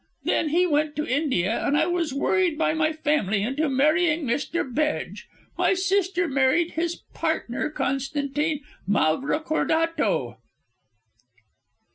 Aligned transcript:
Then 0.23 0.49
he 0.49 0.65
went 0.65 0.95
to 0.95 1.05
India 1.05 1.63
and 1.63 1.77
I 1.77 1.85
was 1.85 2.11
worried 2.11 2.57
by 2.57 2.73
my 2.73 2.91
family 2.91 3.43
into 3.43 3.69
marrying 3.69 4.23
Mr. 4.25 4.63
Bedge; 4.67 5.27
my 5.59 5.75
sister 5.75 6.27
married 6.27 6.71
his 6.71 7.03
partner, 7.13 7.69
Constantine 7.69 8.61
Mavrocordato." 8.89 10.37